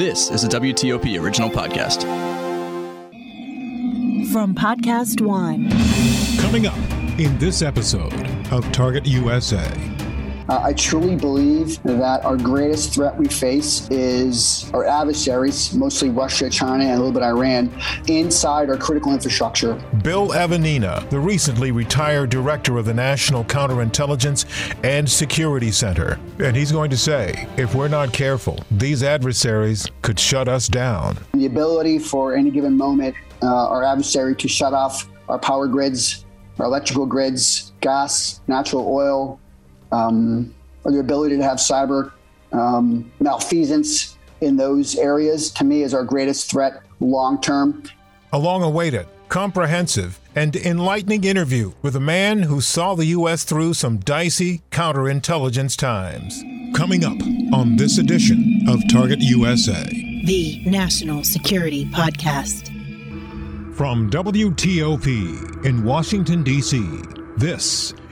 [0.00, 2.04] This is a WTOP original podcast.
[4.32, 5.68] From Podcast One.
[6.38, 6.78] Coming up
[7.20, 8.14] in this episode
[8.50, 9.60] of Target USA.
[10.50, 16.50] Uh, I truly believe that our greatest threat we face is our adversaries, mostly Russia,
[16.50, 17.72] China, and a little bit Iran,
[18.08, 19.74] inside our critical infrastructure.
[20.02, 24.44] Bill Evanina, the recently retired director of the National Counterintelligence
[24.82, 26.18] and Security Center.
[26.40, 31.16] And he's going to say if we're not careful, these adversaries could shut us down.
[31.32, 36.24] The ability for any given moment, uh, our adversary to shut off our power grids,
[36.58, 39.38] our electrical grids, gas, natural oil,
[39.92, 40.54] um,
[40.84, 42.12] or the ability to have cyber
[42.52, 47.82] um, malfeasance in those areas, to me, is our greatest threat long term.
[48.32, 53.44] A long awaited, comprehensive, and enlightening interview with a man who saw the U.S.
[53.44, 56.42] through some dicey counterintelligence times.
[56.74, 57.20] Coming up
[57.52, 59.84] on this edition of Target USA,
[60.24, 62.68] the National Security Podcast.
[63.74, 66.80] From WTOP in Washington, D.C.,
[67.36, 67.94] this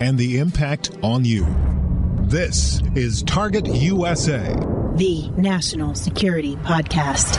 [0.00, 1.46] and the impact on you.
[2.20, 4.54] This is Target USA,
[4.96, 7.38] the National Security Podcast.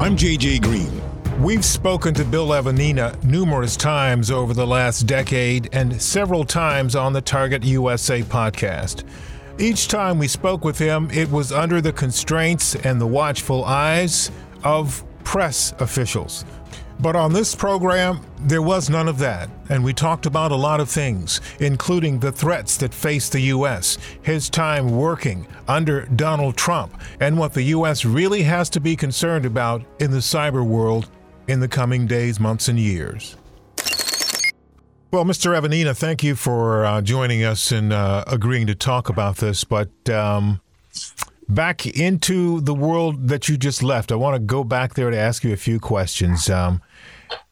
[0.00, 1.02] I'm JJ Green.
[1.42, 7.12] We've spoken to Bill Evanina numerous times over the last decade and several times on
[7.12, 9.04] the Target USA podcast.
[9.60, 14.30] Each time we spoke with him, it was under the constraints and the watchful eyes
[14.64, 16.44] of press officials.
[17.00, 20.80] But on this program, there was none of that, and we talked about a lot
[20.80, 27.00] of things, including the threats that face the U.S., his time working under Donald Trump,
[27.20, 28.04] and what the U.S.
[28.04, 31.08] really has to be concerned about in the cyber world
[31.46, 33.36] in the coming days, months, and years.
[35.10, 35.56] Well, Mr.
[35.56, 39.64] Evanina, thank you for uh, joining us and uh, agreeing to talk about this.
[39.64, 40.60] But um,
[41.48, 45.16] back into the world that you just left, I want to go back there to
[45.16, 46.50] ask you a few questions.
[46.50, 46.82] Um,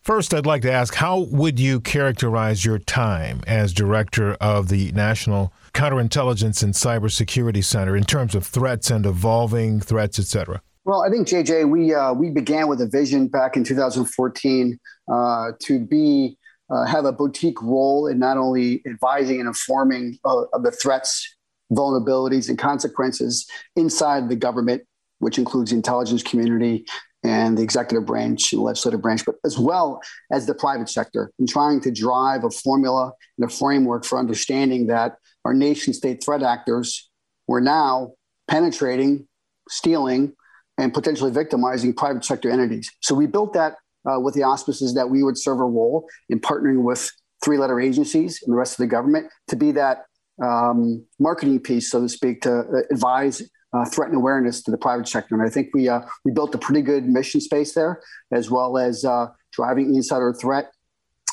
[0.03, 4.93] first, I'd like to ask how would you characterize your time as director of the
[4.93, 10.61] National Counterintelligence and Cybersecurity Center in terms of threats and evolving threats, et cetera?
[10.85, 14.79] Well, I think JJ, we uh, we began with a vision back in 2014
[15.13, 16.39] uh, to be
[16.71, 21.36] uh, have a boutique role in not only advising and informing uh, of the threats,
[21.73, 24.83] vulnerabilities, and consequences inside the government,
[25.19, 26.85] which includes the intelligence community
[27.25, 30.01] and the executive branch and legislative branch, but as well
[30.31, 34.87] as the private sector, in trying to drive a formula and a framework for understanding
[34.87, 37.11] that our nation state threat actors
[37.49, 38.13] were now
[38.49, 39.27] penetrating,
[39.69, 40.33] stealing,
[40.79, 42.91] and potentially victimizing private sector entities.
[43.01, 43.77] So we built that
[44.09, 47.11] uh, with the auspices that we would serve a role in partnering with
[47.45, 50.05] three letter agencies and the rest of the government to be that
[50.43, 53.43] um, marketing piece, so to speak, to uh, advise
[53.73, 55.35] uh, threat and awareness to the private sector.
[55.35, 58.01] And I think we uh, we built a pretty good mission space there,
[58.33, 60.71] as well as uh, driving insider threat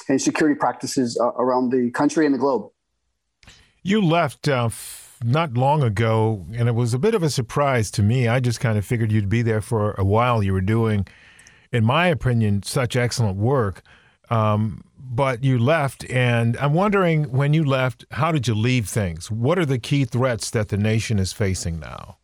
[0.10, 2.70] and security practices uh, around the country and the globe.
[3.82, 7.92] You left uh, f- not long ago, and it was a bit of a surprise
[7.92, 8.28] to me.
[8.28, 10.42] I just kind of figured you'd be there for a while.
[10.42, 11.06] You were doing
[11.74, 13.82] in my opinion, such excellent work.
[14.30, 19.30] Um, but you left, and I'm wondering when you left, how did you leave things?
[19.30, 22.18] What are the key threats that the nation is facing now?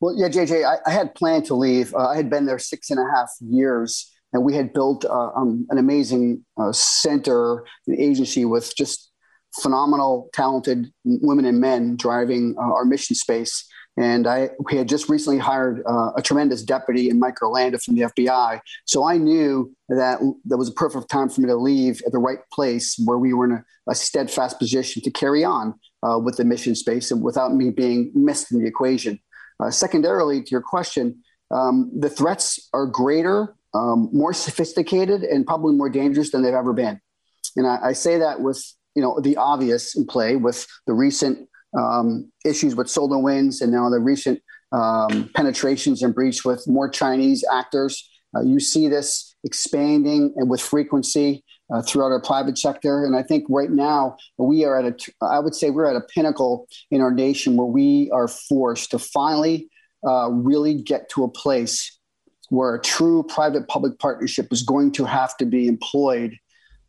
[0.00, 1.94] Well, yeah, JJ, I, I had planned to leave.
[1.94, 5.30] Uh, I had been there six and a half years, and we had built uh,
[5.34, 9.10] um, an amazing uh, center, an agency with just
[9.62, 13.66] phenomenal, talented women and men driving uh, our mission space.
[13.98, 17.94] And I we had just recently hired uh, a tremendous deputy in Mike Orlando from
[17.94, 18.60] the FBI.
[18.84, 22.18] So I knew that that was a perfect time for me to leave at the
[22.18, 26.36] right place where we were in a, a steadfast position to carry on uh, with
[26.36, 29.18] the mission space and without me being missed in the equation.
[29.60, 35.74] Uh, secondarily, to your question, um, the threats are greater, um, more sophisticated, and probably
[35.74, 37.00] more dangerous than they've ever been.
[37.56, 38.62] And I, I say that with
[38.94, 43.88] you know the obvious in play with the recent um, issues with SolarWinds and now
[43.90, 44.40] the recent
[44.72, 48.08] um, penetrations and breach with more Chinese actors.
[48.36, 53.04] Uh, you see this expanding and with frequency uh, throughout our private sector.
[53.04, 56.00] And I think right now we are at a, I would say we're at a
[56.00, 59.68] pinnacle in our nation where we are forced to finally
[60.06, 61.98] uh, really get to a place
[62.48, 66.36] where a true private public partnership is going to have to be employed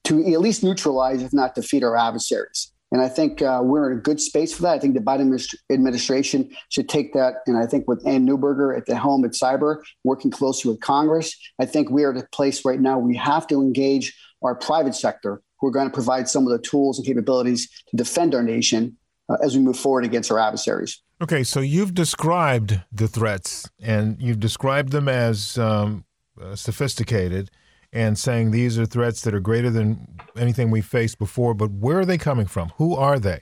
[0.04, 2.72] to at least neutralize, if not defeat, our adversaries.
[2.92, 4.76] And I think uh, we're in a good space for that.
[4.76, 7.36] I think the Biden administration should take that.
[7.46, 11.36] And I think with Ann Neuberger at the helm at Cyber, working closely with Congress,
[11.60, 14.96] I think we are at a place right now we have to engage our private
[14.96, 18.44] sector who are going to provide some of the tools and capabilities to defend our
[18.44, 18.96] nation
[19.30, 21.02] uh, as we move forward against our adversaries.
[21.22, 26.06] Okay, so you've described the threats and you've described them as um,
[26.42, 27.50] uh, sophisticated
[27.94, 30.08] and saying these are threats that are greater than
[30.38, 31.54] anything we faced before.
[31.54, 32.72] But where are they coming from?
[32.78, 33.42] Who are they?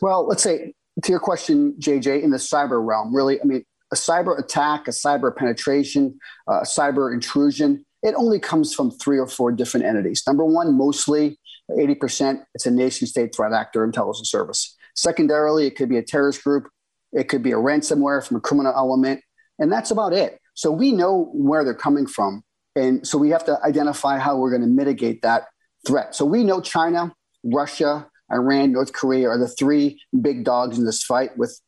[0.00, 3.96] Well, let's say to your question, JJ, in the cyber realm, really, I mean, a
[3.96, 9.50] cyber attack, a cyber penetration, uh, cyber intrusion, it only comes from three or four
[9.50, 10.22] different entities.
[10.26, 11.38] Number one, mostly
[11.70, 14.76] 80%, it's a nation state threat actor intelligence service.
[14.94, 16.68] Secondarily, it could be a terrorist group,
[17.12, 19.22] it could be a ransomware from a criminal element,
[19.58, 20.38] and that's about it.
[20.54, 22.42] So we know where they're coming from.
[22.78, 25.48] And so we have to identify how we're going to mitigate that
[25.86, 26.14] threat.
[26.14, 31.02] So we know China, Russia, Iran, North Korea are the three big dogs in this
[31.02, 31.60] fight, with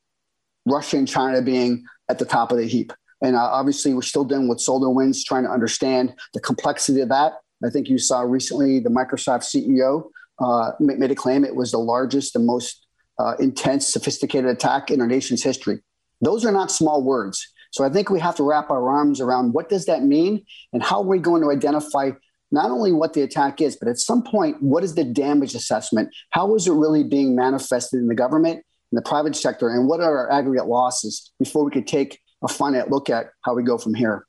[0.66, 2.92] Russia and China being at the top of the heap.
[3.22, 7.34] And uh, obviously, we're still dealing with SolarWinds, trying to understand the complexity of that.
[7.64, 11.78] I think you saw recently the Microsoft CEO uh, made a claim it was the
[11.78, 12.86] largest and most
[13.18, 15.80] uh, intense, sophisticated attack in our nation's history.
[16.20, 17.46] Those are not small words.
[17.70, 20.82] So I think we have to wrap our arms around what does that mean and
[20.82, 22.10] how are we going to identify
[22.50, 26.08] not only what the attack is, but at some point, what is the damage assessment?
[26.30, 28.56] How is it really being manifested in the government,
[28.90, 32.48] in the private sector, and what are our aggregate losses before we could take a
[32.48, 34.26] finite look at how we go from here?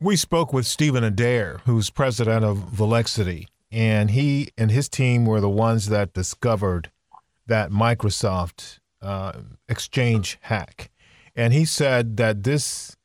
[0.00, 5.40] We spoke with Steven Adair, who's president of Volexity, and he and his team were
[5.40, 6.90] the ones that discovered
[7.46, 9.32] that Microsoft uh,
[9.68, 10.90] Exchange hack.
[11.36, 12.96] And he said that this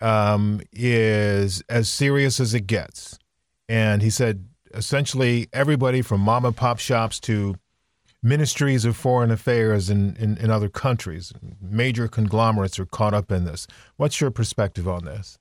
[0.00, 3.18] um, is as serious as it gets.
[3.68, 7.56] And he said essentially everybody from mom and pop shops to
[8.22, 13.44] ministries of foreign affairs in, in, in, other countries, major conglomerates are caught up in
[13.44, 13.66] this.
[13.96, 15.38] What's your perspective on this?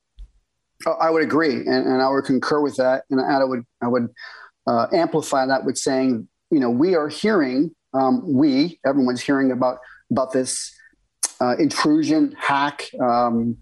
[0.85, 3.87] Oh, I would agree, and, and, I would concur with that, and I would I
[3.89, 4.07] would
[4.65, 9.79] uh, amplify that with saying, you know, we are hearing, um, we everyone's hearing about
[10.09, 10.73] about this
[11.41, 13.57] uh, intrusion, hack, um,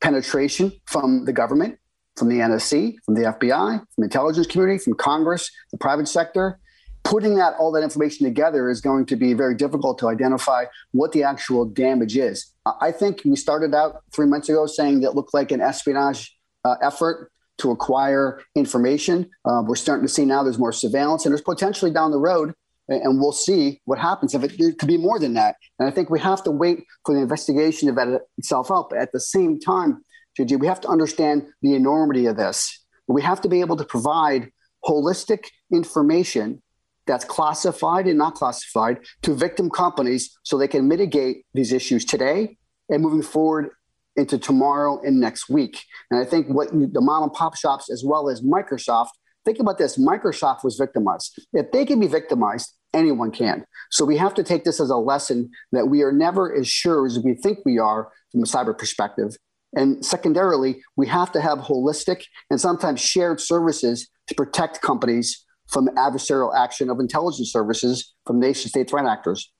[0.00, 1.78] penetration from the government,
[2.16, 6.58] from the NSC, from the FBI, from the intelligence community, from Congress, the private sector.
[7.04, 11.10] Putting that all that information together is going to be very difficult to identify what
[11.10, 12.52] the actual damage is.
[12.80, 16.76] I think we started out three months ago saying that looked like an espionage uh,
[16.80, 19.28] effort to acquire information.
[19.44, 22.54] Uh, we're starting to see now there's more surveillance, and there's potentially down the road
[22.88, 25.56] and we'll see what happens if it, could be more than that.
[25.78, 28.68] And I think we have to wait for the investigation to vet itself.
[28.68, 30.04] But at the same time,
[30.38, 32.84] JJ, we have to understand the enormity of this.
[33.06, 34.50] We have to be able to provide
[34.84, 36.62] holistic information
[37.06, 42.56] that's classified and not classified to victim companies so they can mitigate these issues today
[42.88, 43.70] and moving forward
[44.16, 45.84] into tomorrow and next week.
[46.10, 49.10] And I think what the mom and pop shops, as well as Microsoft,
[49.44, 51.40] Think about this Microsoft was victimized.
[51.52, 53.64] If they can be victimized, anyone can.
[53.90, 57.06] So we have to take this as a lesson that we are never as sure
[57.06, 59.36] as we think we are from a cyber perspective.
[59.74, 65.88] And secondarily, we have to have holistic and sometimes shared services to protect companies from
[65.96, 69.50] adversarial action of intelligence services from nation state threat actors.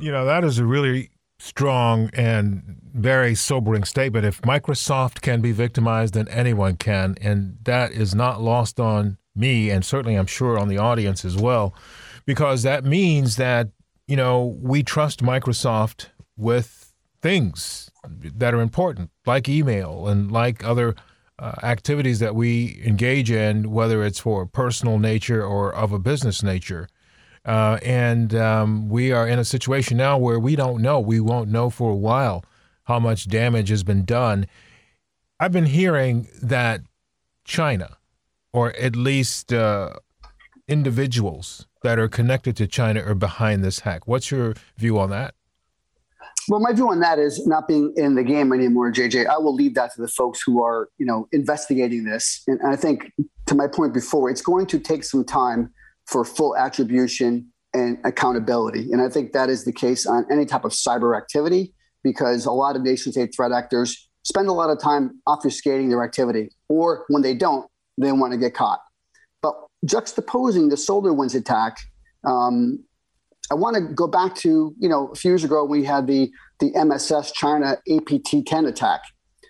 [0.00, 4.24] You know, that is a really strong and very sobering statement.
[4.24, 7.16] If Microsoft can be victimized, then anyone can.
[7.20, 11.36] And that is not lost on me, and certainly I'm sure on the audience as
[11.36, 11.74] well,
[12.24, 13.68] because that means that,
[14.08, 20.94] you know, we trust Microsoft with things that are important, like email and like other
[21.38, 26.42] uh, activities that we engage in, whether it's for personal nature or of a business
[26.42, 26.88] nature.
[27.46, 30.98] Uh, and um, we are in a situation now where we don't know.
[30.98, 32.44] We won't know for a while
[32.84, 34.46] how much damage has been done.
[35.38, 36.80] I've been hearing that
[37.44, 37.98] China,
[38.52, 39.94] or at least uh,
[40.66, 44.08] individuals that are connected to China, are behind this hack.
[44.08, 45.34] What's your view on that?
[46.48, 49.26] Well, my view on that is not being in the game anymore, JJ.
[49.26, 52.42] I will leave that to the folks who are, you know, investigating this.
[52.46, 53.12] And I think,
[53.46, 55.72] to my point before, it's going to take some time
[56.06, 58.92] for full attribution and accountability.
[58.92, 62.52] And I think that is the case on any type of cyber activity because a
[62.52, 67.04] lot of nation state threat actors spend a lot of time obfuscating their activity, or
[67.08, 68.80] when they don't, they want to get caught.
[69.42, 69.54] But
[69.86, 71.78] juxtaposing the SolarWinds attack,
[72.24, 72.84] um,
[73.50, 76.30] I want to go back to you know a few years ago we had the
[76.58, 79.02] the MSS China APT10 attack,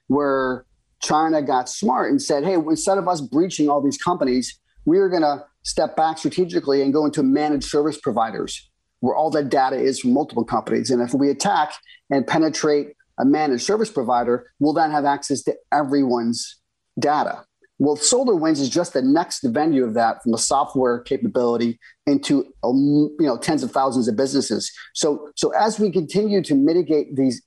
[0.09, 0.67] where
[1.03, 5.09] China got smart and said, hey, instead of us breaching all these companies, we are
[5.09, 8.71] going to step back strategically and go into managed service providers
[9.01, 10.91] where all that data is from multiple companies.
[10.91, 11.75] And if we attack
[12.11, 16.57] and penetrate a managed service provider, we'll then have access to everyone's
[16.99, 17.45] data.
[17.79, 23.15] Well, SolarWinds is just the next venue of that from a software capability into um,
[23.21, 24.73] you know tens of thousands of businesses.
[24.95, 27.43] So so as we continue to mitigate these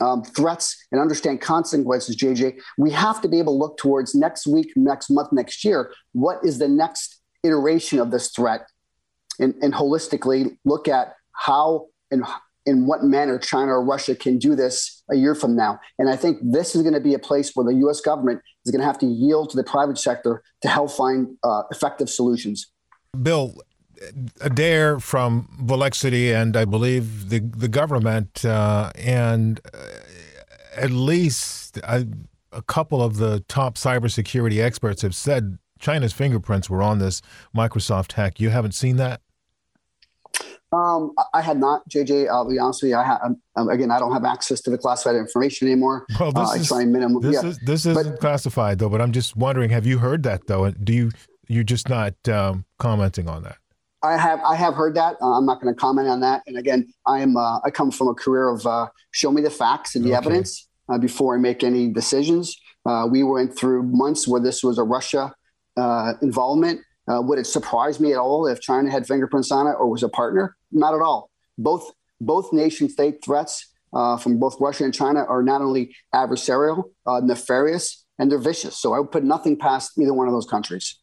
[0.00, 4.48] um, threats and understand consequences, JJ, we have to be able to look towards next
[4.48, 5.92] week, next month, next year.
[6.12, 8.66] What is the next iteration of this threat,
[9.38, 12.24] and, and holistically look at how and
[12.66, 15.80] in what manner China or Russia can do this a year from now.
[15.98, 18.00] And I think this is going to be a place where the U.S.
[18.00, 21.62] government is going to have to yield to the private sector to help find uh,
[21.70, 22.66] effective solutions.
[23.22, 23.54] Bill,
[24.40, 29.78] Adair from Volexity and I believe the the government uh, and uh,
[30.76, 32.06] at least a,
[32.52, 37.22] a, couple of the top cybersecurity experts have said China's fingerprints were on this
[37.56, 38.40] Microsoft hack.
[38.40, 39.20] You haven't seen that?
[40.70, 42.28] Um, I had not, JJ.
[42.28, 42.96] I'll be honest with you.
[42.96, 43.18] I
[43.56, 46.04] um, again, I don't have access to the classified information anymore.
[46.20, 47.48] Well, this uh, is, minimum, this, yeah.
[47.48, 48.90] is, this isn't but, classified though.
[48.90, 50.70] But I'm just wondering, have you heard that though?
[50.70, 51.10] Do you
[51.48, 53.56] you're just not um, commenting on that?
[54.02, 55.16] I have I have heard that.
[55.22, 56.42] Uh, I'm not going to comment on that.
[56.46, 59.50] And again, I am uh, I come from a career of uh, show me the
[59.50, 60.18] facts and the okay.
[60.18, 62.56] evidence uh, before I make any decisions.
[62.84, 65.34] Uh, we went through months where this was a Russia
[65.78, 66.80] uh, involvement.
[67.06, 70.08] would it surprise me at all if China had fingerprints on it or was a
[70.08, 70.56] partner?
[70.72, 71.30] Not at all.
[71.56, 76.84] Both both nation state threats from both Russia and China are not only adversarial,
[77.22, 78.76] nefarious, and they're vicious.
[78.76, 80.96] So I would put nothing past either one of those countries.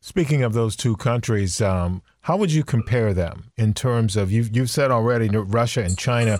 [0.00, 4.54] Speaking of those two countries, um, how would you compare them in terms of you've
[4.56, 6.38] you've said already Russia and China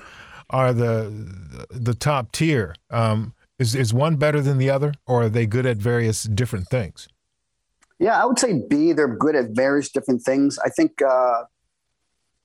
[0.50, 2.74] are the the top tier.
[2.90, 6.68] Um, is is one better than the other, or are they good at various different
[6.68, 7.08] things?
[8.02, 8.92] Yeah, I would say B.
[8.92, 10.58] They're good at various different things.
[10.58, 11.44] I think uh,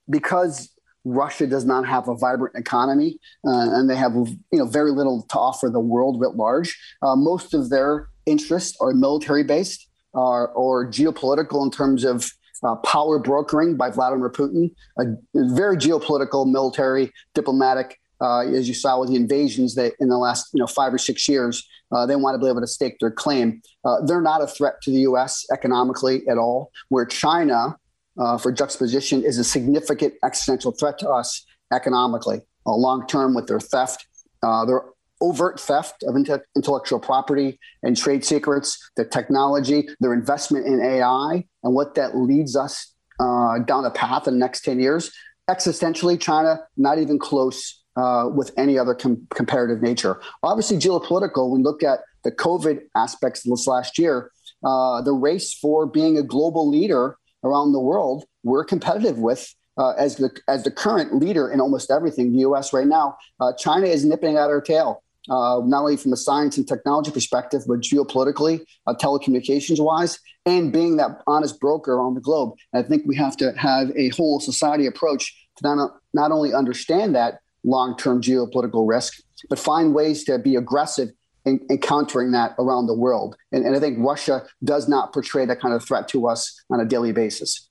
[0.08, 0.70] because
[1.04, 5.24] Russia does not have a vibrant economy uh, and they have you know very little
[5.24, 6.78] to offer the world writ large.
[7.02, 12.30] Uh, most of their interests are military based uh, or geopolitical in terms of
[12.62, 18.00] uh, power brokering by Vladimir Putin, a very geopolitical, military, diplomatic.
[18.20, 20.98] Uh, as you saw with the invasions that in the last you know five or
[20.98, 23.62] six years, uh, they want to be able to stake their claim.
[23.86, 25.46] Uh, they're not a threat to the U.S.
[25.52, 26.72] economically at all.
[26.90, 27.78] Where China,
[28.20, 33.60] uh, for juxtaposition, is a significant existential threat to us economically, long term with their
[33.60, 34.08] theft.
[34.42, 34.82] their
[35.20, 36.16] overt theft of
[36.56, 42.56] intellectual property and trade secrets, their technology, their investment in AI, and what that leads
[42.56, 45.12] us uh, down the path in the next 10 years.
[45.50, 50.22] Existentially, China, not even close uh, with any other com- comparative nature.
[50.44, 54.32] Obviously, geopolitical, we look at the COVID aspects this last year,
[54.64, 59.92] uh, the race for being a global leader around the world, we're competitive with uh,
[59.92, 62.32] as the as the current leader in almost everything.
[62.32, 62.74] The U.S.
[62.74, 66.58] right now, uh, China is nipping at our tail uh, not only from a science
[66.58, 72.22] and technology perspective, but geopolitically, uh, telecommunications wise, and being that honest broker on the
[72.22, 72.54] globe.
[72.74, 76.54] And I think we have to have a whole society approach to not, not only
[76.54, 81.10] understand that long term geopolitical risk, but find ways to be aggressive
[81.46, 83.36] in, in countering that around the world.
[83.52, 86.80] And, and I think Russia does not portray that kind of threat to us on
[86.80, 87.70] a daily basis.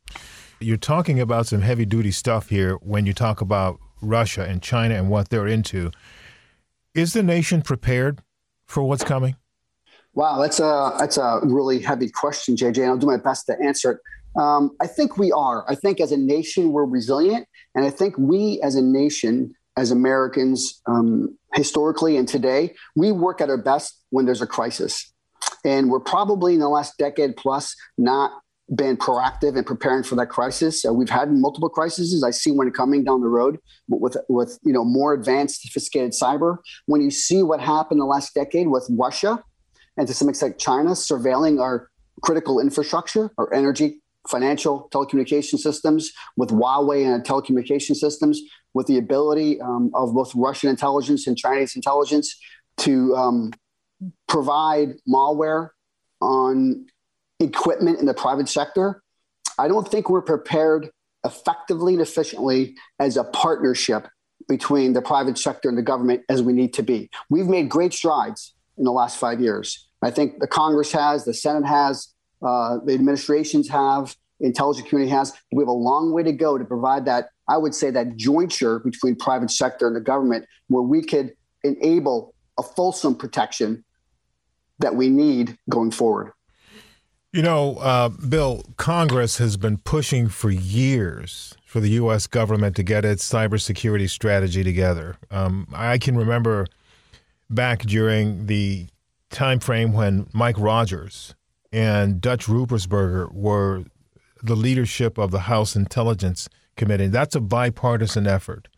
[0.61, 4.95] You're talking about some heavy duty stuff here when you talk about Russia and China
[4.95, 5.91] and what they're into.
[6.95, 8.23] Is the nation prepared
[8.67, 9.37] for what's coming?
[10.15, 13.57] Wow, that's a that's a really heavy question, JJ, and I'll do my best to
[13.63, 14.41] answer it.
[14.41, 15.67] Um, I think we are.
[15.69, 19.91] I think as a nation we're resilient, and I think we as a nation, as
[19.91, 25.13] Americans, um, historically and today, we work at our best when there's a crisis,
[25.65, 28.33] and we're probably in the last decade plus not
[28.75, 30.85] been proactive in preparing for that crisis.
[30.85, 32.25] We've had multiple crises.
[32.25, 36.59] I see one coming down the road with with you know more advanced, sophisticated cyber.
[36.87, 39.43] When you see what happened the last decade with Russia
[39.97, 41.91] and to some extent China surveilling our
[42.23, 48.41] critical infrastructure, our energy, financial, telecommunication systems, with Huawei and telecommunication systems,
[48.75, 52.39] with the ability um, of both Russian intelligence and Chinese intelligence
[52.79, 53.53] to um,
[54.29, 55.71] provide malware
[56.21, 56.87] on
[57.41, 59.03] equipment in the private sector,
[59.59, 60.91] I don't think we're prepared
[61.25, 64.09] effectively and efficiently as a partnership
[64.49, 67.11] between the private sector and the government as we need to be.
[67.31, 69.89] We've made great strides in the last five years.
[70.03, 75.33] I think the Congress has, the Senate has, uh, the administrations have, intelligence community has.
[75.53, 78.81] We have a long way to go to provide that I would say that jointure
[78.81, 83.85] between private sector and the government, where we could enable a fulsome protection
[84.79, 86.33] that we need going forward.
[87.33, 92.27] You know, uh, Bill, Congress has been pushing for years for the U.S.
[92.27, 95.17] government to get its cybersecurity strategy together.
[95.31, 96.67] Um, I can remember
[97.51, 98.87] back during the
[99.31, 101.35] time frame when Mike Rogers
[101.73, 103.85] and Dutch Ruppersberger were
[104.43, 107.09] the leadership of the House Intelligence Committee.
[107.09, 108.69] That's a bipartisan effort.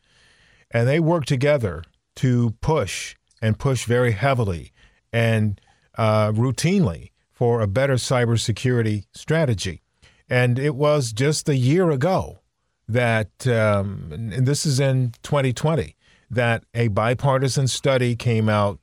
[0.70, 1.84] And they worked together
[2.16, 4.72] to push and push very heavily
[5.12, 5.60] and
[5.96, 9.82] uh, routinely for a better cybersecurity strategy.
[10.28, 12.40] And it was just a year ago
[12.88, 15.96] that, um, and this is in 2020,
[16.30, 18.78] that a bipartisan study came out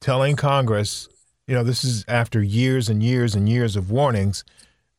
[0.00, 1.08] telling Congress,
[1.46, 4.44] you know, this is after years and years and years of warnings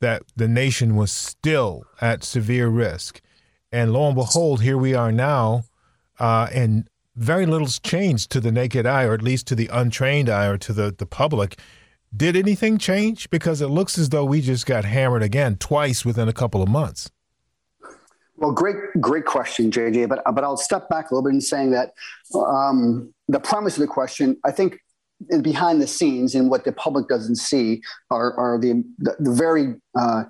[0.02, 3.22] that the nation was still at severe risk.
[3.72, 5.64] And lo and behold, here we are now,
[6.20, 10.30] uh, and very little's changed to the naked eye, or at least to the untrained
[10.30, 11.58] eye, or to the, the public.
[12.16, 13.30] Did anything change?
[13.30, 16.70] Because it looks as though we just got hammered again twice within a couple of
[16.70, 17.10] months.
[18.36, 20.10] Well, great, great question, JJ.
[20.10, 21.94] But but I'll step back a little bit in saying that
[22.36, 24.80] um, the premise of the question, I think,
[25.42, 29.76] behind the scenes and what the public doesn't see are, are the, the, the very
[29.98, 30.24] uh,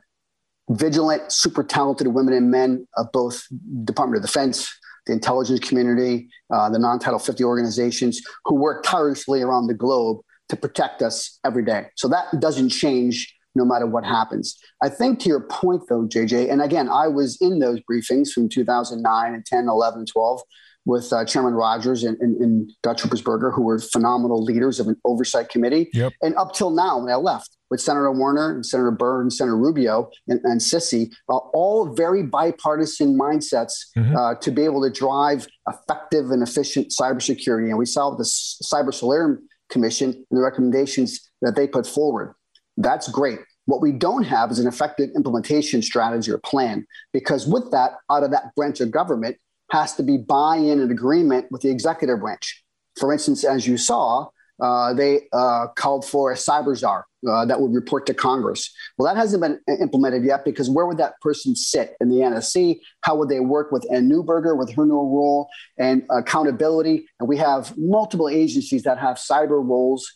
[0.70, 3.44] vigilant, super talented women and men of both
[3.84, 4.72] Department of Defense,
[5.06, 10.56] the intelligence community, uh, the non-Title 50 organizations who work tirelessly around the globe to
[10.56, 11.88] protect us every day.
[11.96, 14.58] So that doesn't change no matter what happens.
[14.82, 18.50] I think to your point though, JJ, and again, I was in those briefings from
[18.50, 20.42] 2009 and 10, 11, 12
[20.86, 24.98] with uh, Chairman Rogers and, and, and Dutch Ruppersberger, who were phenomenal leaders of an
[25.06, 25.90] oversight committee.
[25.94, 26.14] Yep.
[26.22, 29.58] And up till now, when I left, with Senator Warner and Senator Burr and Senator
[29.58, 34.16] Rubio and, and CISA, uh, all very bipartisan mindsets mm-hmm.
[34.16, 37.70] uh, to be able to drive effective and efficient cybersecurity.
[37.70, 42.36] And we saw the Cyber Solarium Commission and the recommendations that they put forward.
[42.78, 43.40] That's great.
[43.66, 48.24] What we don't have is an effective implementation strategy or plan, because with that, out
[48.24, 49.38] of that branch of government
[49.74, 52.64] has to be buy in and agreement with the executive branch.
[53.00, 54.30] For instance, as you saw,
[54.62, 58.72] uh, they uh, called for a cyber czar uh, that would report to Congress.
[58.98, 62.80] Well, that hasn't been implemented yet because where would that person sit in the NSC?
[63.02, 67.08] How would they work with Ann Neuberger with her new role and accountability?
[67.20, 70.08] And we have multiple agencies that have cyber roles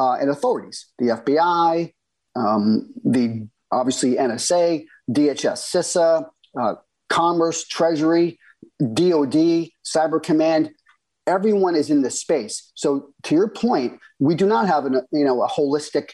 [0.00, 1.92] uh, and authorities: the FBI,
[2.34, 6.26] um, the obviously NSA, DHS, CISA,
[6.60, 6.74] uh,
[7.08, 8.38] Commerce, Treasury,
[8.80, 10.70] DoD, Cyber Command.
[11.26, 12.72] Everyone is in this space.
[12.74, 16.10] So, to your point, we do not have an, you know a holistic,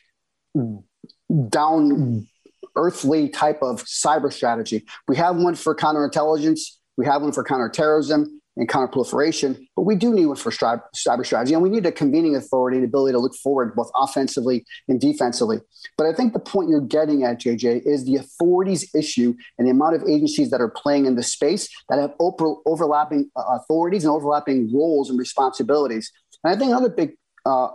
[1.49, 2.27] down
[2.75, 4.85] earthly type of cyber strategy.
[5.09, 6.61] We have one for counterintelligence.
[6.97, 11.53] We have one for counterterrorism and counterproliferation, but we do need one for cyber strategy,
[11.53, 15.61] and we need a convening authority, and ability to look forward both offensively and defensively.
[15.99, 19.73] But I think the point you're getting at, JJ, is the authorities issue and the
[19.73, 24.05] amount of agencies that are playing in the space that have over- overlapping uh, authorities
[24.05, 26.11] and overlapping roles and responsibilities.
[26.43, 27.69] And I think another big, uh,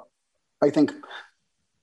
[0.64, 0.94] I think,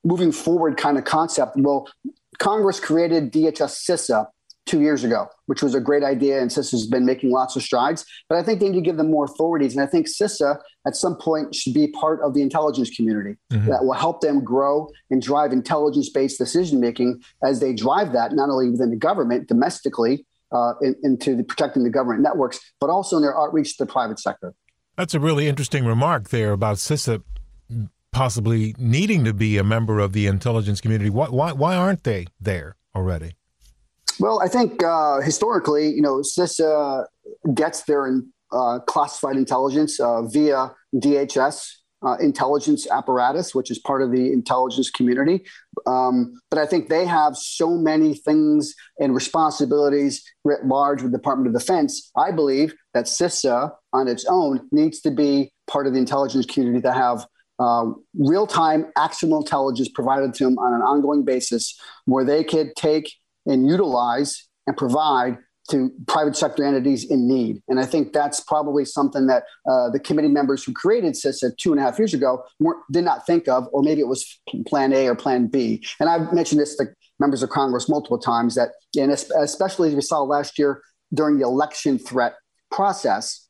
[0.03, 1.55] moving forward kind of concept.
[1.55, 1.89] Well,
[2.37, 4.27] Congress created DHS CISA
[4.69, 6.39] two years ago, which was a great idea.
[6.39, 8.05] And CISA has been making lots of strides.
[8.29, 9.75] But I think they need to give them more authorities.
[9.75, 13.67] And I think CISA at some point should be part of the intelligence community mm-hmm.
[13.67, 18.33] that will help them grow and drive intelligence based decision making as they drive that,
[18.33, 22.89] not only within the government domestically uh, in, into the, protecting the government networks, but
[22.89, 24.53] also in their outreach to the private sector.
[24.97, 27.23] That's a really interesting remark there about CISA
[28.11, 31.09] possibly needing to be a member of the intelligence community.
[31.09, 33.33] Why, why, why aren't they there already?
[34.19, 37.05] Well, I think uh, historically, you know, CISA
[37.53, 41.69] gets their uh, classified intelligence uh, via DHS
[42.05, 45.45] uh, intelligence apparatus, which is part of the intelligence community.
[45.85, 51.17] Um, but I think they have so many things and responsibilities writ large with the
[51.17, 52.11] Department of Defense.
[52.15, 56.81] I believe that CISA on its own needs to be part of the intelligence community
[56.81, 57.25] to have
[57.59, 62.73] uh, real time actionable intelligence provided to them on an ongoing basis where they could
[62.77, 63.13] take
[63.49, 65.37] and utilize and provide
[65.69, 67.61] to private sector entities in need.
[67.67, 71.71] And I think that's probably something that uh, the committee members who created CISA two
[71.71, 72.43] and a half years ago
[72.91, 75.83] did not think of, or maybe it was plan A or plan B.
[75.99, 76.85] And I've mentioned this to
[77.19, 80.81] members of Congress multiple times that, and especially as we saw last year
[81.13, 82.35] during the election threat
[82.71, 83.47] process,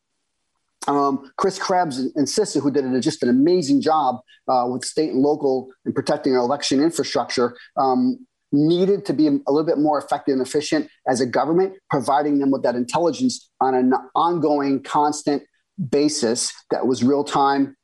[0.88, 5.22] um, Chris Krebs and CISA, who did just an amazing job uh, with state and
[5.22, 10.34] local in protecting our election infrastructure, um, needed to be a little bit more effective
[10.34, 15.44] and efficient as a government, providing them with that intelligence on an ongoing, constant
[15.90, 17.76] basis that was real time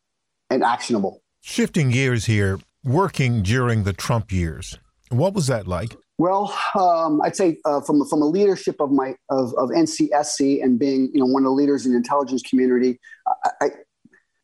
[0.49, 1.21] and actionable.
[1.41, 5.95] Shifting gears here, working during the Trump years, what was that like?
[6.17, 10.79] Well, um, I'd say uh, from from a leadership of my of, of NCSC and
[10.79, 13.69] being you know one of the leaders in the intelligence community, I, I,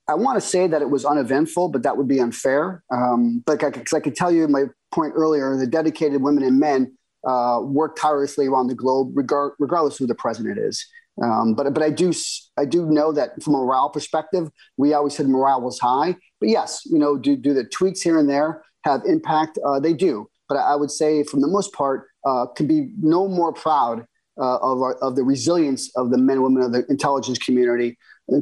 [0.09, 2.83] I want to say that it was uneventful, but that would be unfair.
[2.93, 6.59] Um, but because I, I, could tell you my point earlier, the dedicated women and
[6.59, 10.85] men uh, work tirelessly around the globe, regard, regardless who the president is.
[11.21, 12.13] Um, but but I do
[12.57, 16.15] I do know that from a morale perspective, we always said morale was high.
[16.39, 19.59] But yes, you know, do do the tweets here and there have impact?
[19.65, 20.27] Uh, they do.
[20.47, 24.05] But I would say, from the most part, uh, can be no more proud
[24.39, 27.97] uh, of our, of the resilience of the men and women of the intelligence community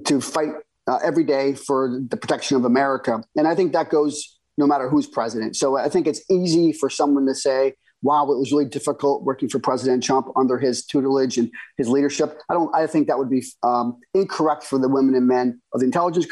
[0.05, 0.53] to fight
[0.87, 3.21] uh, every day for the protection of America.
[3.35, 5.55] And I think that goes no matter who's president.
[5.55, 9.49] So I think it's easy for someone to say, wow, it was really difficult working
[9.49, 12.39] for President Trump under his tutelage and his leadership.
[12.49, 12.73] I don't.
[12.75, 16.27] I think that would be um, incorrect for the women and men of the intelligence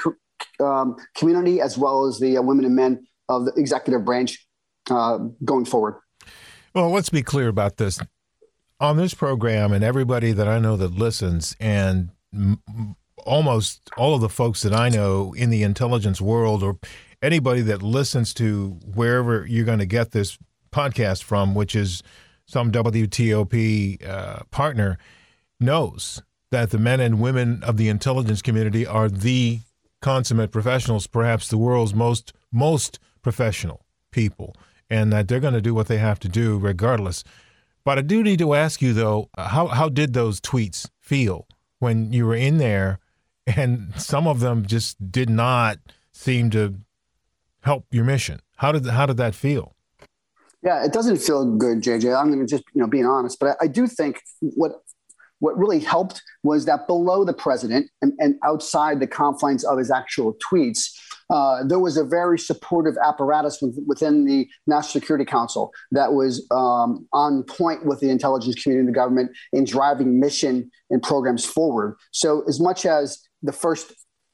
[0.59, 4.45] um, community, as well as the uh, women and men of the executive branch
[4.89, 5.95] uh, going forward.
[6.75, 7.99] Well, let's be clear about this.
[8.79, 12.61] On this program, and everybody that I know that listens, and m-
[13.25, 16.77] almost all of the folks that I know in the intelligence world, or
[17.21, 20.37] anybody that listens to wherever you're going to get this
[20.71, 22.03] podcast from, which is
[22.45, 24.97] some WTOP uh, partner,
[25.59, 29.59] knows that the men and women of the intelligence community are the
[30.01, 34.55] consummate professionals, perhaps the world's most most professional people,
[34.89, 37.23] and that they're going to do what they have to do regardless.
[37.83, 41.47] But I do need to ask you though, how how did those tweets feel
[41.79, 42.99] when you were in there,
[43.45, 45.79] and some of them just did not
[46.13, 46.75] seem to
[47.67, 48.39] help your mission?
[48.57, 49.75] How did how did that feel?
[50.63, 52.17] Yeah, it doesn't feel good, JJ.
[52.19, 54.71] I'm going to just you know being honest, but I, I, do think what
[55.39, 59.91] what really helped was that below the president and, and outside the confines of his
[59.91, 60.89] actual tweets,
[61.29, 67.07] uh, there was a very supportive apparatus within the National Security Council that was um,
[67.13, 71.95] on point with the intelligence community and the government in driving mission and programs forward.
[72.11, 73.93] So, as much as the first,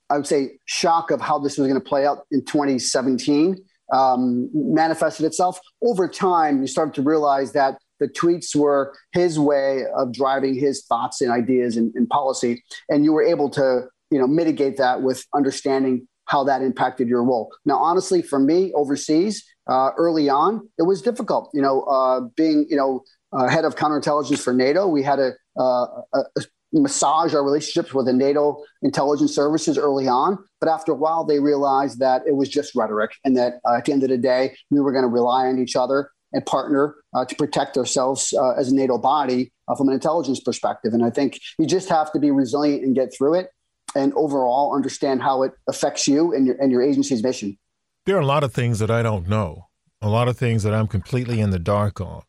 [0.10, 3.58] I would say, shock of how this was going to play out in 2017
[3.94, 9.84] um, manifested itself over time, you started to realize that the tweets were his way
[9.96, 14.20] of driving his thoughts and ideas and, and policy, and you were able to, you
[14.20, 17.54] know, mitigate that with understanding how that impacted your role.
[17.66, 21.50] Now, honestly, for me overseas, uh, early on, it was difficult.
[21.54, 25.32] You know, uh, being you know uh, head of counterintelligence for NATO, we had a,
[25.58, 26.42] uh, a,
[26.82, 30.38] massage our relationships with the NATO intelligence services early on.
[30.60, 33.86] But after a while, they realized that it was just rhetoric and that uh, at
[33.86, 36.96] the end of the day, we were going to rely on each other and partner
[37.14, 40.94] uh, to protect ourselves uh, as a NATO body uh, from an intelligence perspective.
[40.94, 43.50] And I think you just have to be resilient and get through it
[43.96, 47.58] and overall understand how it affects you and your, and your agency's mission.
[48.06, 49.68] There are a lot of things that I don't know,
[50.02, 52.24] a lot of things that I'm completely in the dark on.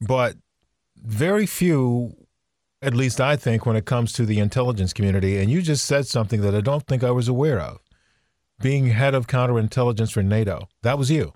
[0.00, 0.36] But
[0.96, 2.14] very few
[2.80, 5.38] at least I think, when it comes to the intelligence community.
[5.38, 7.80] And you just said something that I don't think I was aware of
[8.60, 10.68] being head of counterintelligence for NATO.
[10.82, 11.32] That was you.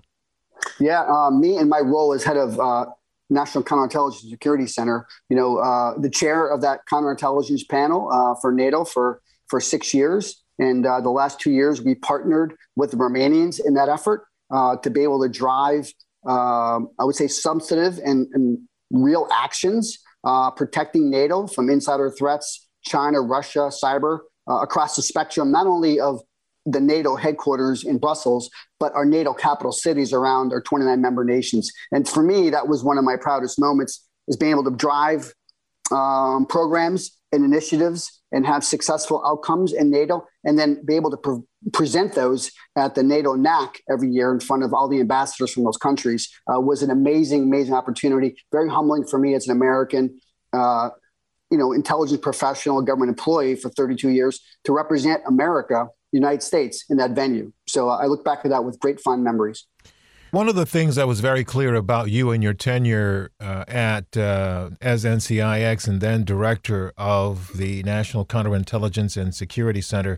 [0.79, 2.85] Yeah, uh, me and my role as head of uh,
[3.29, 8.51] National Counterintelligence Security Center, you know, uh, the chair of that counterintelligence panel uh, for
[8.51, 10.43] NATO for, for six years.
[10.59, 14.77] And uh, the last two years, we partnered with the Romanians in that effort uh,
[14.77, 15.91] to be able to drive,
[16.25, 18.59] um, I would say, substantive and, and
[18.91, 25.51] real actions uh, protecting NATO from insider threats, China, Russia, cyber, uh, across the spectrum,
[25.51, 26.21] not only of
[26.65, 31.71] the NATO headquarters in Brussels, but our NATO capital cities around our 29 member nations.
[31.91, 35.33] And for me, that was one of my proudest moments is being able to drive
[35.91, 41.17] um, programs and initiatives and have successful outcomes in NATO, and then be able to
[41.17, 45.53] pre- present those at the NATO NAC every year in front of all the ambassadors
[45.53, 48.35] from those countries uh, was an amazing, amazing opportunity.
[48.51, 50.19] Very humbling for me as an American,
[50.51, 50.89] uh,
[51.51, 56.97] you know, intelligence professional, government employee for 32 years to represent America, United States, in
[56.97, 57.53] that venue.
[57.67, 59.65] So uh, I look back at that with great fond memories.
[60.33, 64.17] One of the things that was very clear about you and your tenure uh, at
[64.17, 70.17] uh, as NCIX and then director of the National Counterintelligence and Security Center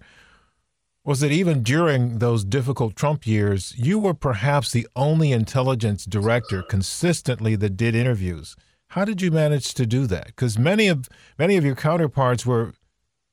[1.03, 6.63] was that even during those difficult Trump years, you were perhaps the only intelligence director
[6.63, 8.55] consistently that did interviews.
[8.91, 10.27] How did you manage to do that?
[10.27, 12.71] Because many of many of your counterparts were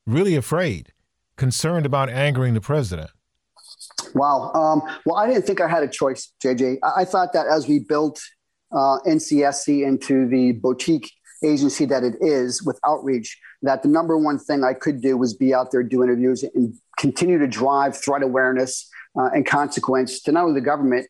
[0.05, 0.91] really afraid,
[1.37, 3.11] concerned about angering the president.
[4.13, 4.51] Wow.
[4.53, 6.77] Um, well, I didn't think I had a choice, JJ.
[6.83, 8.21] I, I thought that as we built
[8.71, 11.11] uh, NCSC into the boutique
[11.43, 15.33] agency that it is with outreach, that the number one thing I could do was
[15.33, 20.31] be out there, do interviews, and continue to drive threat awareness uh, and consequence to
[20.31, 21.07] not only the government,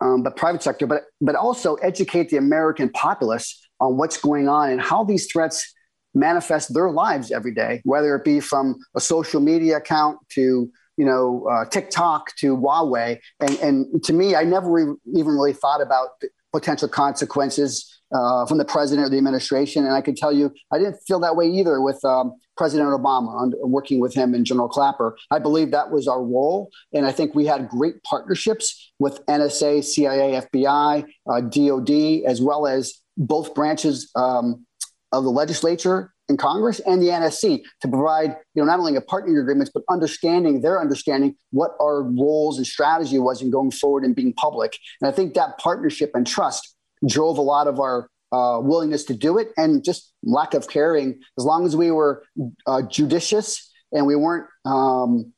[0.00, 4.70] um, but private sector, but, but also educate the American populace on what's going on
[4.70, 5.74] and how these threats
[6.14, 11.04] manifest their lives every day, whether it be from a social media account to you
[11.04, 13.18] know uh, TikTok to Huawei.
[13.40, 16.08] And, and to me, I never re- even really thought about
[16.52, 19.84] potential consequences uh, from the president or the administration.
[19.84, 23.28] And I can tell you, I didn't feel that way either with um, President Obama
[23.28, 25.16] on working with him and General Clapper.
[25.30, 26.70] I believe that was our role.
[26.92, 32.66] And I think we had great partnerships with NSA, CIA, FBI, uh, DOD, as well
[32.66, 34.64] as both branches um,
[35.12, 39.00] of the legislature in Congress and the NSC to provide, you know, not only a
[39.00, 44.04] partnering agreements, but understanding their understanding what our roles and strategy was in going forward
[44.04, 44.76] and being public.
[45.00, 46.74] And I think that partnership and trust
[47.06, 51.20] drove a lot of our uh, willingness to do it and just lack of caring.
[51.38, 52.24] As long as we were
[52.66, 55.32] uh, judicious and we weren't um,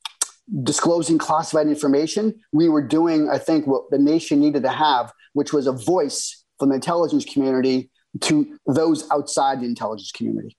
[0.63, 5.53] disclosing classified information, we were doing, I think, what the nation needed to have, which
[5.53, 10.57] was a voice from the intelligence community to those outside the intelligence community.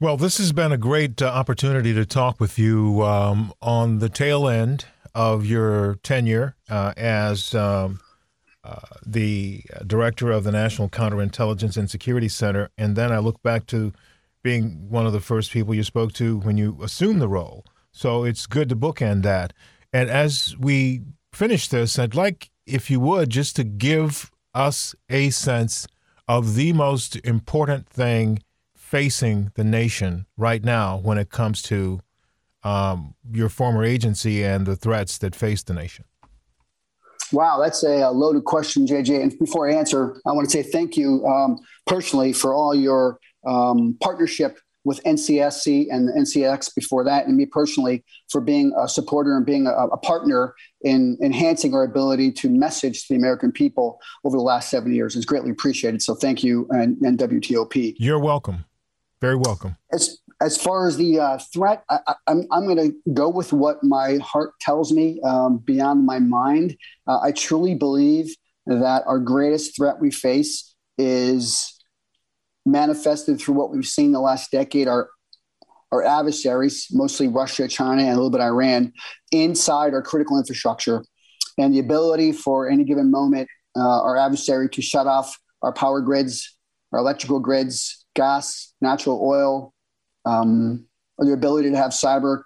[0.00, 4.08] Well, this has been a great uh, opportunity to talk with you um, on the
[4.08, 7.98] tail end of your tenure uh, as um,
[8.62, 12.70] uh, the director of the National Counterintelligence and Security Center.
[12.78, 13.92] And then I look back to
[14.44, 17.64] being one of the first people you spoke to when you assumed the role.
[17.90, 19.52] So it's good to bookend that.
[19.92, 25.30] And as we finish this, I'd like, if you would, just to give us a
[25.30, 25.88] sense
[26.28, 28.44] of the most important thing
[28.88, 32.00] facing the nation right now when it comes to
[32.64, 36.06] um, your former agency and the threats that face the nation?
[37.30, 39.22] Wow, that's a, loaded question, JJ.
[39.22, 43.20] And before I answer, I want to say thank you um, personally for all your
[43.46, 49.36] um, partnership with NCSC and NCX before that, and me personally for being a supporter
[49.36, 54.00] and being a, a, partner in enhancing our ability to message to the American people
[54.24, 55.14] over the last seven years.
[55.14, 56.00] It's greatly appreciated.
[56.00, 57.96] So thank you and, and WTOP.
[57.98, 58.64] You're welcome.
[59.20, 59.76] Very welcome.
[59.92, 63.52] As as far as the uh, threat, I, am I'm, I'm going to go with
[63.52, 66.76] what my heart tells me um, beyond my mind.
[67.08, 68.32] Uh, I truly believe
[68.66, 71.74] that our greatest threat we face is
[72.64, 74.86] manifested through what we've seen the last decade.
[74.86, 75.08] Our
[75.90, 78.92] our adversaries, mostly Russia, China, and a little bit Iran,
[79.32, 81.02] inside our critical infrastructure,
[81.56, 86.00] and the ability for any given moment uh, our adversary to shut off our power
[86.00, 86.56] grids,
[86.92, 89.72] our electrical grids, gas, natural oil,
[90.24, 92.42] um, or the ability to have cyber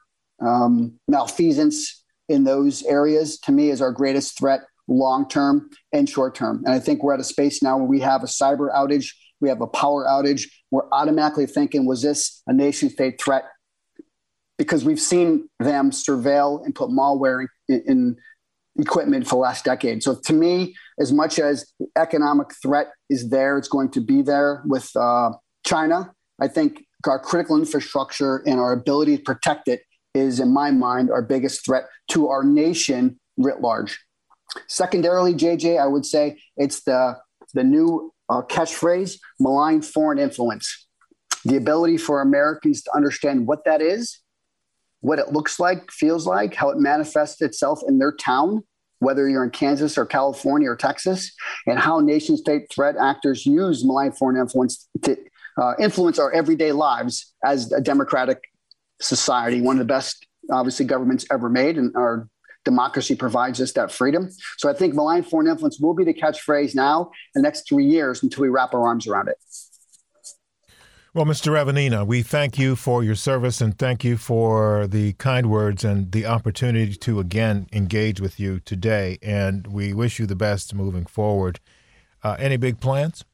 [0.46, 6.34] um, malfeasance in those areas, to me, is our greatest threat long term and short
[6.34, 6.62] term.
[6.66, 9.08] And I think we're at a space now where we have a cyber outage,
[9.40, 10.42] we have a power outage.
[10.70, 13.44] We're automatically thinking, was this a nation state threat?
[14.58, 18.16] Because we've seen them surveil and put malware in, in
[18.78, 20.02] equipment for the last decade.
[20.02, 24.22] So to me, as much as the economic threat is there, it's going to be
[24.22, 25.30] there with uh,
[25.64, 26.12] China.
[26.40, 29.82] I think our critical infrastructure and our ability to protect it
[30.14, 33.98] is, in my mind, our biggest threat to our nation writ large.
[34.68, 37.18] Secondarily, JJ, I would say it's the
[37.54, 40.86] the new uh, catchphrase: malign foreign influence.
[41.44, 44.20] The ability for Americans to understand what that is,
[45.00, 48.62] what it looks like, feels like, how it manifests itself in their town,
[49.00, 51.32] whether you're in Kansas or California or Texas,
[51.66, 55.18] and how nation state threat actors use malign foreign influence to
[55.60, 58.40] uh, influence our everyday lives as a democratic
[59.00, 62.28] society, one of the best, obviously, governments ever made, and our
[62.64, 64.28] democracy provides us that freedom.
[64.58, 68.22] So I think malign foreign influence will be the catchphrase now the next three years
[68.22, 69.36] until we wrap our arms around it.
[71.14, 71.60] Well, Mr.
[71.60, 76.10] Evanina, we thank you for your service and thank you for the kind words and
[76.10, 79.18] the opportunity to again engage with you today.
[79.20, 81.60] And we wish you the best moving forward.
[82.22, 83.24] Uh, any big plans?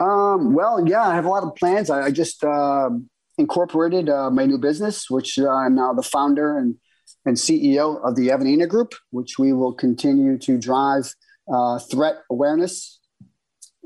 [0.00, 1.90] Um, well, yeah, I have a lot of plans.
[1.90, 2.90] I, I just uh,
[3.38, 6.76] incorporated uh, my new business, which uh, I'm now the founder and,
[7.24, 11.12] and CEO of the Evanina Group, which we will continue to drive
[11.52, 13.00] uh, threat awareness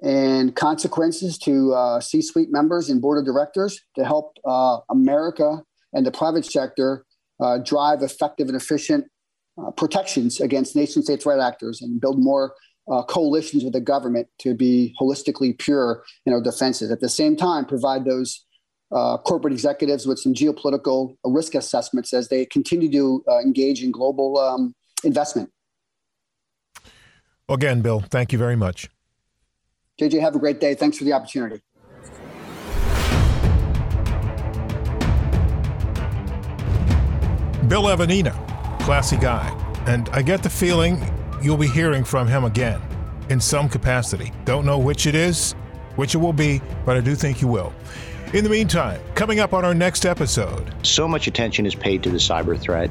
[0.03, 4.39] and consequences to uh, C suite members and board of directors to help
[4.91, 7.05] America and the private sector
[7.65, 9.07] drive effective and efficient
[9.77, 12.55] protections against nation state threat actors and build more
[12.91, 16.91] uh, coalitions with the government to be holistically pure in our defenses.
[16.91, 18.45] At the same time, provide those
[18.91, 23.91] uh, corporate executives with some geopolitical risk assessments as they continue to uh, engage in
[23.91, 24.75] global um,
[25.05, 25.51] investment.
[27.49, 28.89] Well, again, Bill, thank you very much.
[30.01, 30.75] JJ, have a great day.
[30.75, 31.61] Thanks for the opportunity.
[37.67, 38.33] Bill Evanina,
[38.81, 39.55] classy guy.
[39.87, 41.03] And I get the feeling
[41.43, 42.81] you'll be hearing from him again
[43.31, 44.33] in some capacity.
[44.45, 45.53] Don't know which it is,
[45.97, 47.73] which it will be, but I do think you will.
[48.35, 50.75] In the meantime, coming up on our next episode.
[50.83, 52.91] So much attention is paid to the cyber threat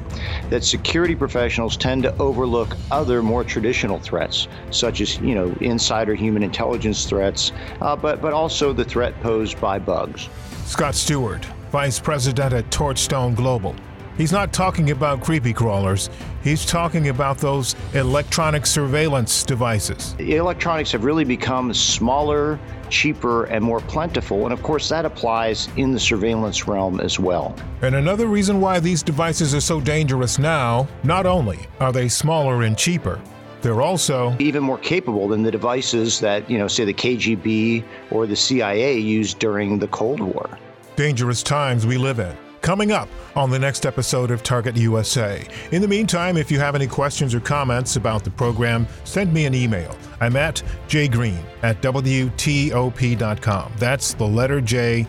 [0.49, 6.15] that security professionals tend to overlook other more traditional threats, such as, you know, insider
[6.15, 10.27] human intelligence threats, uh, but, but also the threat posed by bugs.
[10.65, 13.75] Scott Stewart, Vice President at Torchstone Global.
[14.17, 16.09] He's not talking about creepy crawlers.
[16.43, 20.15] He's talking about those electronic surveillance devices.
[20.17, 24.45] Electronics have really become smaller, cheaper, and more plentiful.
[24.45, 27.55] And of course, that applies in the surveillance realm as well.
[27.83, 32.63] And another reason why these devices are so dangerous now not only are they smaller
[32.63, 33.21] and cheaper,
[33.61, 38.25] they're also even more capable than the devices that, you know, say the KGB or
[38.25, 40.57] the CIA used during the Cold War.
[40.95, 42.35] Dangerous times we live in
[42.67, 45.47] coming up on the next episode of Target USA.
[45.71, 49.45] In the meantime, if you have any questions or comments about the program, send me
[49.45, 49.95] an email.
[50.19, 53.71] I'm at jgreen at WTOP.com.
[53.77, 55.07] That's the letter J,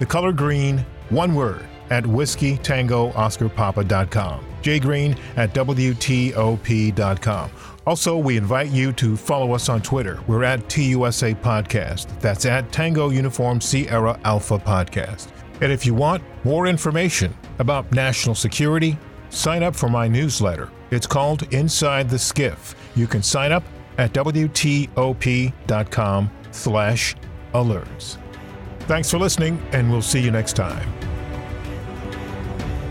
[0.00, 4.44] the color green, one word, at whiskey tango oscar papa.com.
[4.62, 7.50] jgreen at WTOP.com.
[7.86, 10.18] Also, we invite you to follow us on Twitter.
[10.26, 12.08] We're at TUSA Podcast.
[12.18, 15.28] That's at Tango Uniform Sierra Alpha Podcast.
[15.60, 18.96] And if you want more information about national security,
[19.30, 20.70] sign up for my newsletter.
[20.92, 22.76] It's called Inside the SCIF.
[22.94, 23.64] You can sign up
[23.98, 25.50] at WTOP.com
[26.52, 27.16] slash
[27.52, 28.16] alerts.
[28.80, 30.88] Thanks for listening, and we'll see you next time.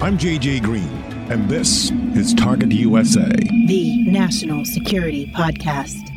[0.01, 0.89] I'm JJ Green,
[1.31, 3.31] and this is Target USA,
[3.67, 6.14] the National Security Podcast.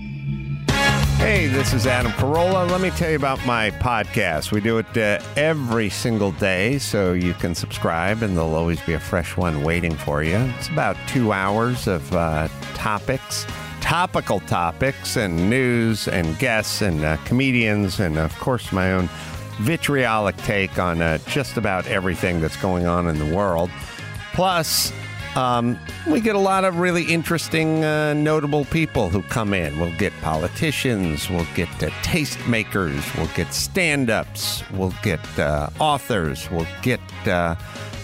[1.18, 2.70] Hey, this is Adam Carolla.
[2.70, 4.52] Let me tell you about my podcast.
[4.52, 8.92] We do it uh, every single day, so you can subscribe, and there'll always be
[8.92, 10.36] a fresh one waiting for you.
[10.36, 13.44] It's about two hours of uh, topics,
[13.80, 19.10] topical topics, and news, and guests, and uh, comedians, and of course, my own
[19.58, 23.70] vitriolic take on uh, just about everything that's going on in the world.
[24.34, 24.92] Plus,
[25.36, 29.78] um, we get a lot of really interesting, uh, notable people who come in.
[29.78, 36.50] We'll get politicians, we'll get uh, tastemakers, we'll get stand ups, we'll get uh, authors,
[36.50, 37.54] we'll get uh,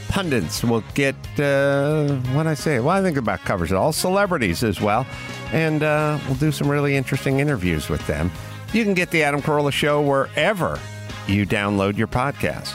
[0.09, 2.79] pundits, we'll get, uh, what I say?
[2.79, 5.07] Well, I think about covers it all, celebrities as well.
[5.53, 8.31] And uh, we'll do some really interesting interviews with them.
[8.73, 10.79] You can get the Adam Carolla Show wherever
[11.27, 12.75] you download your podcast.